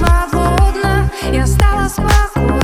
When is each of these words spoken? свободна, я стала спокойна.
свободна, 0.00 1.10
я 1.32 1.46
стала 1.46 1.88
спокойна. 1.88 2.59